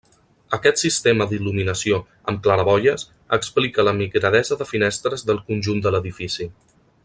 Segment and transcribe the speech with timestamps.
[0.57, 1.99] Aquest sistema d'il·luminació
[2.33, 3.05] amb claraboies
[3.39, 6.51] explica la migradesa de finestres del conjunt de l'edifici.